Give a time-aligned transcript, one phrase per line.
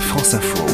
[0.00, 0.64] France Info.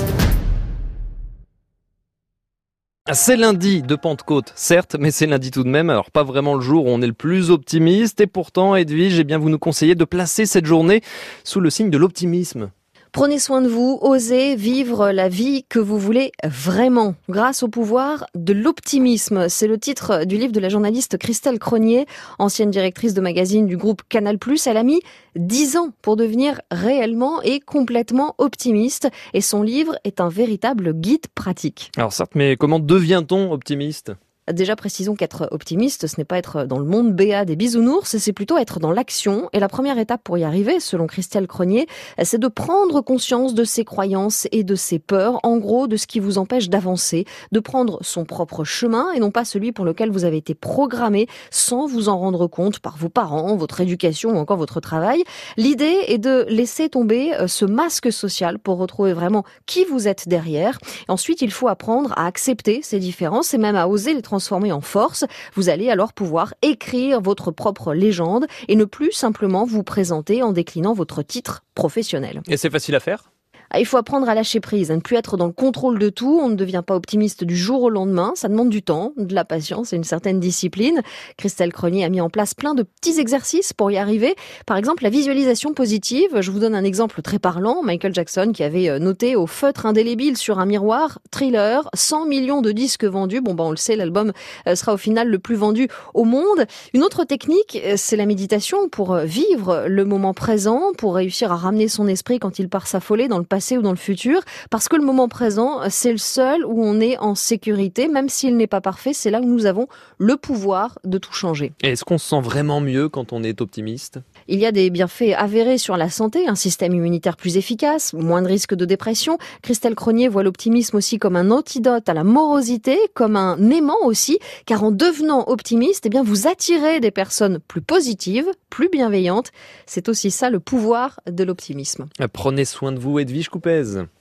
[3.12, 5.90] C'est lundi de Pentecôte, certes, mais c'est lundi tout de même.
[5.90, 8.20] Alors pas vraiment le jour où on est le plus optimiste.
[8.20, 11.02] Et pourtant, Edwige, eh bien, vous nous conseillez de placer cette journée
[11.44, 12.70] sous le signe de l'optimisme.
[13.12, 18.24] Prenez soin de vous, osez vivre la vie que vous voulez vraiment, grâce au pouvoir
[18.34, 19.50] de l'optimisme.
[19.50, 22.06] C'est le titre du livre de la journaliste Christelle Cronier,
[22.38, 24.38] ancienne directrice de magazine du groupe Canal+.
[24.64, 25.02] Elle a mis
[25.36, 31.26] dix ans pour devenir réellement et complètement optimiste, et son livre est un véritable guide
[31.34, 31.90] pratique.
[31.98, 34.12] Alors certes, mais comment devient-on optimiste?
[34.50, 38.32] Déjà, précisons qu'être optimiste, ce n'est pas être dans le monde béat des bisounours, c'est
[38.32, 39.48] plutôt être dans l'action.
[39.52, 41.86] Et la première étape pour y arriver, selon Christelle Cronier,
[42.24, 46.08] c'est de prendre conscience de ses croyances et de ses peurs, en gros, de ce
[46.08, 50.10] qui vous empêche d'avancer, de prendre son propre chemin et non pas celui pour lequel
[50.10, 54.38] vous avez été programmé sans vous en rendre compte par vos parents, votre éducation ou
[54.38, 55.22] encore votre travail.
[55.56, 60.28] L'idée est de laisser tomber euh, ce masque social pour retrouver vraiment qui vous êtes
[60.28, 60.80] derrière.
[61.06, 64.80] Ensuite, il faut apprendre à accepter ces différences et même à oser les transformer en
[64.80, 65.26] force.
[65.54, 70.52] Vous allez alors pouvoir écrire votre propre légende et ne plus simplement vous présenter en
[70.52, 72.40] déclinant votre titre professionnel.
[72.48, 73.31] Et c'est facile à faire?
[73.78, 76.38] Il faut apprendre à lâcher prise, à ne plus être dans le contrôle de tout.
[76.42, 78.32] On ne devient pas optimiste du jour au lendemain.
[78.34, 81.00] Ça demande du temps, de la patience et une certaine discipline.
[81.38, 84.34] Christelle Cronier a mis en place plein de petits exercices pour y arriver.
[84.66, 86.40] Par exemple, la visualisation positive.
[86.40, 87.82] Je vous donne un exemple très parlant.
[87.82, 92.60] Michael Jackson qui avait euh, noté au feutre indélébile sur un miroir, thriller, 100 millions
[92.60, 93.40] de disques vendus.
[93.40, 94.32] Bon, ben, on le sait, l'album
[94.66, 96.66] euh, sera au final le plus vendu au monde.
[96.92, 101.56] Une autre technique, euh, c'est la méditation pour vivre le moment présent, pour réussir à
[101.56, 104.88] ramener son esprit quand il part s'affoler dans le passé ou dans le futur, parce
[104.88, 108.66] que le moment présent, c'est le seul où on est en sécurité, même s'il n'est
[108.66, 109.86] pas parfait, c'est là où nous avons
[110.18, 111.72] le pouvoir de tout changer.
[111.82, 114.18] Est-ce qu'on se sent vraiment mieux quand on est optimiste?
[114.48, 118.42] Il y a des bienfaits avérés sur la santé, un système immunitaire plus efficace, moins
[118.42, 119.38] de risques de dépression.
[119.62, 124.38] Christelle Cronier voit l'optimisme aussi comme un antidote à la morosité, comme un aimant aussi,
[124.66, 129.52] car en devenant optimiste, eh bien, vous attirez des personnes plus positives, plus bienveillantes.
[129.86, 132.06] C'est aussi ça le pouvoir de l'optimisme.
[132.32, 134.08] Prenez soin de vous, Edwige Coupez.